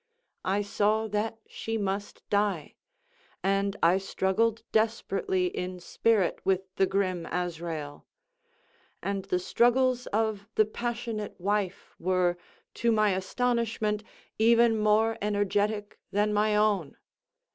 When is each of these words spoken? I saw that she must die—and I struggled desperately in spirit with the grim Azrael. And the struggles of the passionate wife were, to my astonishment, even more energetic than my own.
I 0.45 0.63
saw 0.63 1.07
that 1.09 1.37
she 1.47 1.77
must 1.77 2.27
die—and 2.31 3.75
I 3.83 3.99
struggled 3.99 4.63
desperately 4.71 5.45
in 5.45 5.79
spirit 5.79 6.39
with 6.43 6.73
the 6.77 6.87
grim 6.87 7.27
Azrael. 7.27 8.07
And 9.03 9.25
the 9.25 9.37
struggles 9.37 10.07
of 10.07 10.47
the 10.55 10.65
passionate 10.65 11.39
wife 11.39 11.93
were, 11.99 12.35
to 12.81 12.91
my 12.91 13.11
astonishment, 13.11 14.03
even 14.39 14.75
more 14.79 15.19
energetic 15.21 15.99
than 16.11 16.33
my 16.33 16.55
own. 16.55 16.97